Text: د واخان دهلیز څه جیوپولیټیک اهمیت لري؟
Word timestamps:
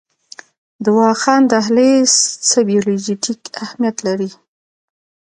د 0.83 0.85
واخان 0.99 1.41
دهلیز 1.53 2.11
څه 2.47 2.57
جیوپولیټیک 2.69 3.41
اهمیت 3.63 3.97
لري؟ 4.07 4.31